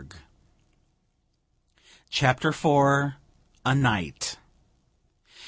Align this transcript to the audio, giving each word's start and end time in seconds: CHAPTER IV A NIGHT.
CHAPTER 2.09 2.49
IV 2.49 2.65
A 3.63 3.75
NIGHT. 3.75 4.37